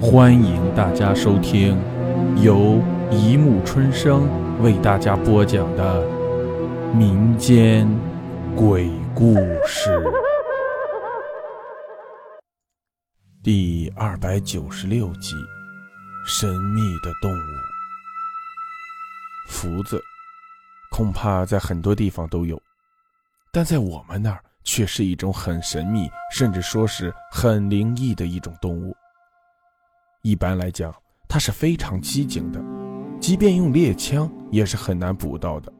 [0.00, 1.76] 欢迎大家收听
[2.40, 4.28] 由一木春生
[4.62, 6.06] 为大家播讲的
[6.94, 7.84] 民间
[8.54, 9.34] 鬼故
[9.66, 10.00] 事
[13.42, 15.34] 第二百九十六集：
[16.24, 17.50] 神秘的动物。
[19.48, 20.00] 福子，
[20.92, 22.56] 恐怕在很多地方都有，
[23.52, 28.96] 但在我们那儿却是一种很神秘，甚至说是很灵异的一种动物。
[30.22, 30.94] 一般来讲，
[31.28, 32.60] 它是非常机警的，
[33.20, 35.72] 即便用猎枪也是很难捕到的。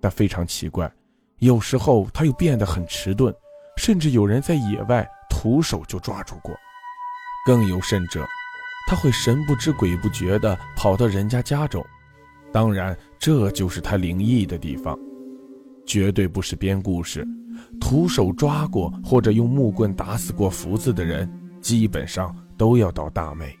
[0.00, 0.90] 但非常奇怪，
[1.38, 3.34] 有时候它又变得很迟钝，
[3.76, 6.54] 甚至有人在野外徒手就抓住过。
[7.46, 8.26] 更有甚者，
[8.88, 11.84] 它会神不知鬼不觉地跑到人家家中。
[12.52, 14.98] 当然，这就是它灵异的地方，
[15.86, 17.26] 绝对不是编故事。
[17.80, 21.30] 徒手抓过或者用木棍打死过福子的人，
[21.60, 23.54] 基本上都要倒大霉。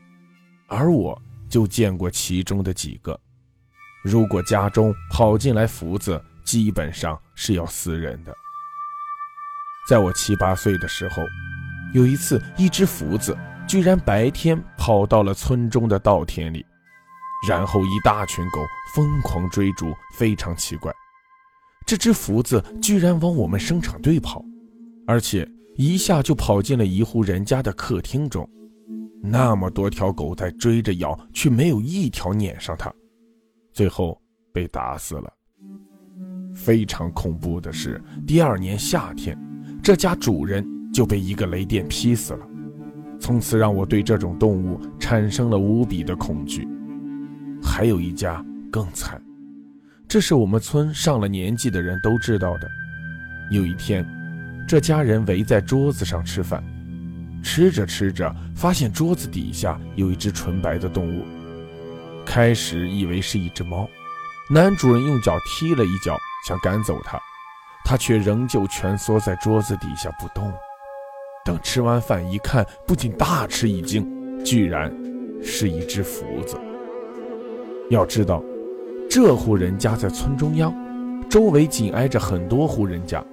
[0.70, 3.18] 而我就见过其中的几个。
[4.02, 8.32] 如果家中跑进来福子，基本上是要死人的。
[9.88, 11.22] 在我七八岁的时候，
[11.92, 13.36] 有一次，一只福子
[13.68, 16.64] 居然白天跑到了村中的稻田里，
[17.48, 18.60] 然后一大群狗
[18.94, 20.92] 疯狂追逐，非常奇怪。
[21.84, 24.44] 这只福子居然往我们生产队跑，
[25.06, 28.48] 而且一下就跑进了一户人家的客厅中。
[29.22, 32.92] 那么多条狗在追着咬，却没有一条撵上它，
[33.72, 34.20] 最后
[34.52, 35.32] 被打死了。
[36.54, 39.38] 非常恐怖的是，第二年夏天，
[39.82, 42.46] 这家主人就被一个雷电劈死了。
[43.20, 46.66] 从此让我对这种动物产生了无比的恐惧。
[47.62, 49.22] 还有一家更惨，
[50.08, 52.66] 这是我们村上了年纪的人都知道的。
[53.50, 54.04] 有一天，
[54.66, 56.64] 这家人围在桌子上吃饭。
[57.42, 61.24] 吃着吃着，发现桌子底下有一只纯白的动物。
[62.24, 63.88] 开始以为是一只猫，
[64.50, 66.16] 男主人用脚踢了一脚，
[66.46, 67.18] 想赶走它，
[67.84, 70.52] 它却仍旧蜷缩在桌子底下不动。
[71.44, 74.06] 等吃完饭一看，不仅大吃一惊，
[74.44, 74.94] 居然
[75.42, 76.56] 是一只福子。
[77.88, 78.42] 要知道，
[79.08, 80.72] 这户人家在村中央，
[81.28, 83.24] 周围紧挨着很多户人家，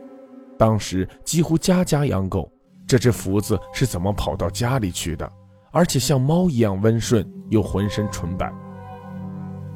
[0.57, 2.51] 当时几乎家家养狗。
[2.87, 5.29] 这只福子是怎么跑到家里去的？
[5.71, 8.51] 而且像猫一样温顺，又浑身纯白。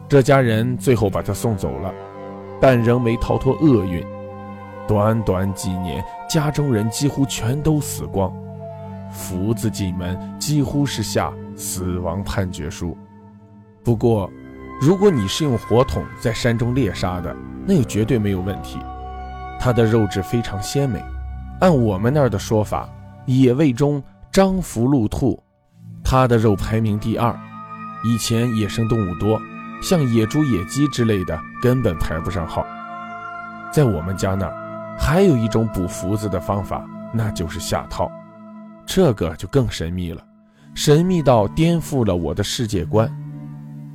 [0.07, 1.93] 这家人最后把它送走了，
[2.59, 4.01] 但仍没逃脱厄运。
[4.87, 8.33] 短短几年，家中人几乎全都死光，
[9.11, 12.97] 福子进门几乎是下死亡判决书。
[13.83, 14.29] 不过，
[14.81, 17.35] 如果你是用火筒在山中猎杀的，
[17.65, 18.79] 那又绝对没有问题。
[19.59, 21.03] 它的肉质非常鲜美，
[21.59, 22.89] 按我们那儿的说法。
[23.25, 24.01] 野味中，
[24.31, 25.41] 张福禄兔，
[26.03, 27.37] 它的肉排名第二。
[28.03, 29.39] 以前野生动物多，
[29.81, 32.65] 像野猪、野鸡之类的，根本排不上号。
[33.71, 36.83] 在我们家那儿，还有一种捕福子的方法，
[37.13, 38.11] 那就是下套。
[38.85, 40.21] 这个就更神秘了，
[40.73, 43.09] 神秘到颠覆了我的世界观。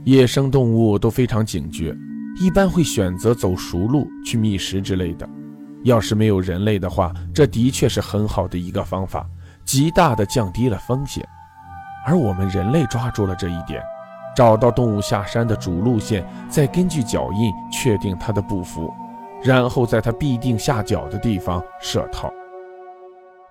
[0.04, 1.94] 野生动物都非常警觉，
[2.40, 5.28] 一般会选择走熟路去觅食之类的。
[5.86, 9.24] 要是没有人类的话，这的确是很好的一个方法，
[9.64, 11.24] 极大的降低了风险。
[12.04, 13.80] 而我们人类抓住了这一点，
[14.34, 18.92] 找到动物下山的主路线，再根据脚印确定它的步幅，
[19.44, 22.32] 然后在它必定下脚的地方设套。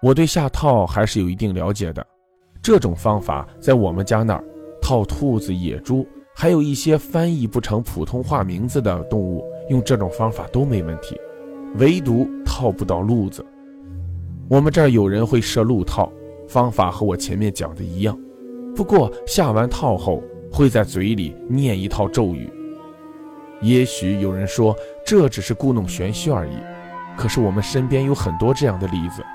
[0.01, 2.05] 我对下套还是有一定了解的，
[2.61, 4.43] 这种方法在我们家那儿，
[4.81, 11.17] 套兔子、野猪，还有一些翻译不成普通话名字的动物，用这种方法都没问题。
[11.77, 13.45] 唯独套不到路子。
[14.47, 16.11] 我们这儿有人会设路套，
[16.47, 18.17] 方法和我前面讲的一样，
[18.75, 22.49] 不过下完套后会在嘴里念一套咒语。
[23.61, 24.75] 也许有人说
[25.05, 26.57] 这只是故弄玄虚而已，
[27.17, 29.25] 可是我们身边有很多这样的例子：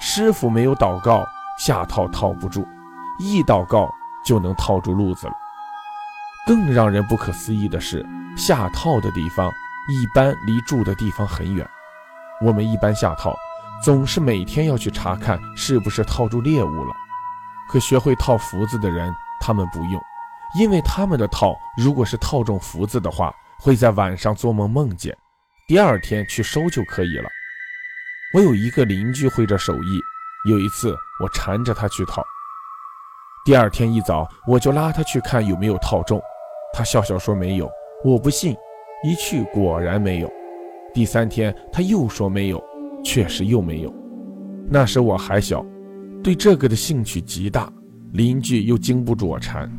[0.00, 1.24] 师傅没有祷告，
[1.58, 2.62] 下套套不住；
[3.20, 3.88] 一祷告
[4.24, 5.32] 就能套住路子了。
[6.46, 8.04] 更让人不可思议的是，
[8.36, 9.50] 下套的地方
[9.88, 11.66] 一般离住的地方很远。
[12.40, 13.34] 我们一般下套，
[13.82, 16.94] 总是每天要去查看是不是套住猎物了。
[17.68, 20.00] 可学会套福子的人，他们不用，
[20.58, 25.16] 因为他们的套如果是套中福子的话，会在晚上做梦梦见，
[25.66, 27.28] 第二天去收就可以了。
[28.34, 30.00] 我有一个邻居会这手艺，
[30.48, 32.22] 有一次我缠着他去套，
[33.44, 36.20] 第二天一早我就拉他去看有没有套中，
[36.72, 37.70] 他笑笑说没有，
[38.04, 38.54] 我不信，
[39.02, 40.30] 一去果然没有。
[40.96, 42.58] 第三天，他又说没有，
[43.04, 43.94] 确实又没有。
[44.66, 45.62] 那时我还小，
[46.24, 47.70] 对这个的兴趣极大，
[48.14, 49.70] 邻居又经不住我缠。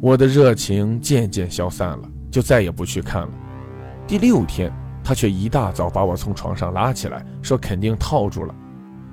[0.00, 3.30] 我的热情渐渐消散了，就再也不去看了。
[4.06, 4.72] 第六天，
[5.04, 8.54] 他却一大早把我从床上拉起来，说肯定套住了。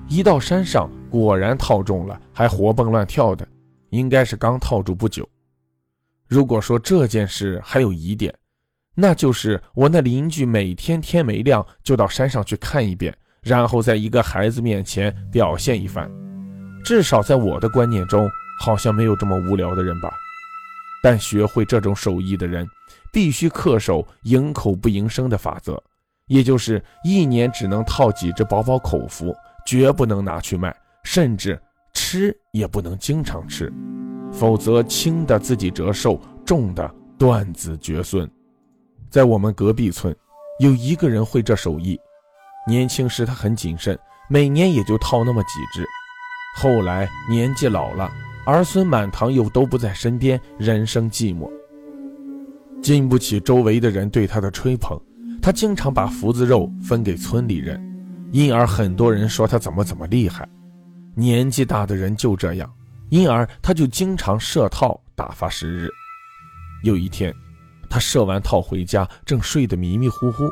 [0.08, 3.46] 一到山上，果然套中了，还活蹦乱跳的，
[3.90, 5.28] 应该是刚套住不久。
[6.30, 8.34] 如果说这件事还有疑点，
[9.00, 16.10] 那就是我那邻居每天天没亮就到山上去看一遍，然后在一个孩子面前表现一番。
[16.84, 18.28] 至少在我的观念中，
[18.60, 20.12] 好像没有这么无聊的人吧。
[21.04, 22.68] 但学会这种手艺的人，
[23.14, 25.80] 必须恪守营口不营生的法则，
[26.26, 29.32] 也就是一年只能套几只饱饱口福，
[29.64, 31.62] 绝不能拿去卖，甚至
[31.94, 33.72] 吃也不能经常吃，
[34.34, 38.28] 否则轻的自己折寿，重的断子绝孙。
[39.10, 40.16] 在我们隔壁村，
[40.60, 42.00] 有一个人会这手艺。
[42.68, 43.98] 年轻时他很谨慎，
[44.30, 45.86] 每年也就套那么几只。
[46.58, 48.12] 后来年纪老了，
[48.46, 51.50] 儿孙满堂又都不在身边，人生寂寞，
[52.82, 55.00] 经不起周围的人对他的吹捧，
[55.42, 57.82] 他经常把福子肉分给村里人，
[58.34, 60.48] 因而很多人说他怎么怎么厉害。
[61.16, 62.70] 年纪大的人就这样，
[63.10, 65.90] 因而他就经常设套打发时日。
[66.84, 67.34] 有一天。
[67.90, 70.50] 他设完套回家，正睡得迷迷糊糊，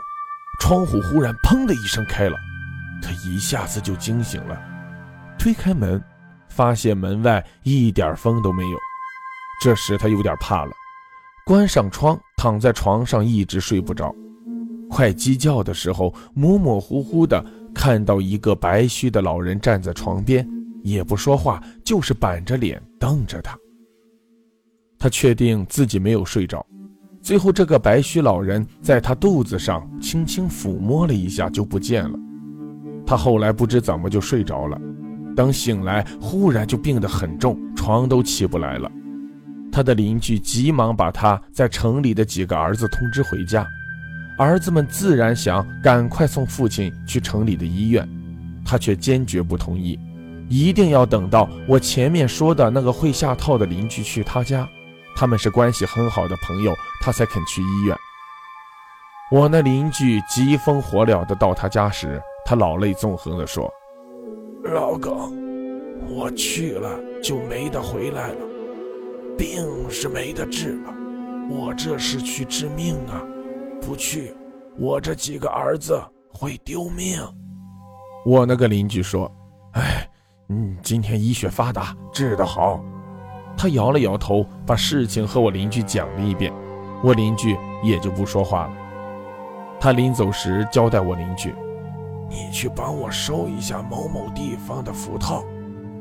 [0.60, 2.38] 窗户忽然砰的一声开了，
[3.02, 4.58] 他一下子就惊醒了，
[5.38, 6.02] 推开门，
[6.50, 8.78] 发现门外一点风都没有。
[9.62, 10.72] 这时他有点怕了，
[11.46, 14.14] 关上窗，躺在床上一直睡不着。
[14.90, 17.44] 快鸡叫的时候，模模糊糊的
[17.74, 20.48] 看到一个白须的老人站在床边，
[20.84, 23.58] 也不说话，就是板着脸瞪着他。
[24.98, 26.66] 他确定自己没有睡着。
[27.26, 32.20] 最后，这个白须老人在他肚子上轻轻抚摸了一下，就不见了。
[33.04, 34.80] 他后来不知怎么就睡着了，
[35.36, 38.92] 等醒来，忽然就病得很重，床都起不来了。
[39.72, 43.66] 他的邻居急忙把他在城里的几个儿子通知回家，
[44.38, 48.08] 儿子们自然想赶快送父亲去城里的医院，
[48.64, 49.98] 他却坚决不同意，
[50.48, 54.70] 一定要等到我前面说的那个会下套的邻居去他家。
[55.16, 57.98] 他们是关系很好的朋友，他才肯去医院。
[59.32, 63.72] 我那邻居急风火燎的到他家时，他老泪纵横的说
[64.64, 65.34] ：“老耿，
[66.08, 68.46] 我去了就没得回来了，
[69.38, 70.94] 病是没得治了，
[71.50, 73.24] 我这是去治命啊！
[73.82, 74.36] 不去，
[74.78, 76.00] 我这几个儿子
[76.32, 77.20] 会丢命。”
[78.26, 79.32] 我那个邻居说
[79.74, 80.08] ：“哎，
[80.50, 82.84] 嗯，今天医学发达，治得好。”
[83.58, 86.54] 他摇了摇头，把事情和我邻居讲了一遍，
[87.04, 88.74] 我邻居也就不说话了。
[89.80, 91.54] 他临走时交代我邻居
[92.30, 95.44] ：“你去帮我收一下某某地方的符套，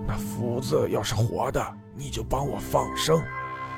[0.06, 1.64] 那福子要是活的，
[1.94, 3.18] 你就帮我放生；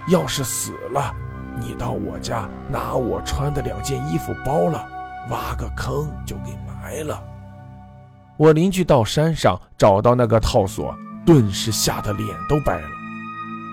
[0.09, 1.13] 要是死了，
[1.59, 4.87] 你到我家拿我穿的两件衣服包了，
[5.31, 7.23] 挖个坑就给埋了。”
[8.39, 10.95] 我邻居到山上找到那个套索，
[11.25, 12.89] 顿时吓得脸都白了。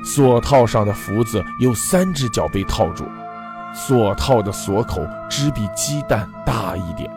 [0.03, 3.05] 锁套上的福子有三只脚被套住，
[3.73, 7.09] 锁套的锁口只比鸡蛋大一点。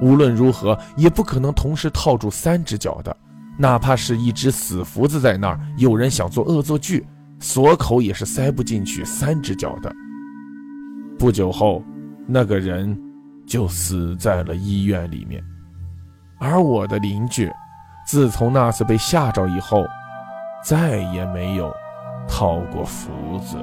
[0.00, 3.14] 无论如何也不可能同时套住三只脚的，
[3.58, 7.06] 哪怕是一只死福子在那儿，有人想做恶作剧，
[7.38, 9.94] 锁口也是塞不进去三只脚的。
[11.18, 11.84] 不久后，
[12.26, 12.98] 那个人
[13.46, 15.44] 就死在了医院里面，
[16.38, 17.52] 而我的邻居，
[18.06, 19.84] 自从那次被吓着以后，
[20.64, 21.70] 再也没有。
[22.30, 23.10] 套过福
[23.40, 23.58] 子。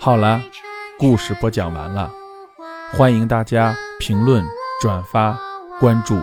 [0.00, 0.40] 好了，
[0.98, 2.10] 故事播讲完了，
[2.92, 4.42] 欢迎大家评论、
[4.80, 5.38] 转发、
[5.78, 6.18] 关注，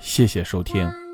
[0.00, 1.07] 谢谢收听。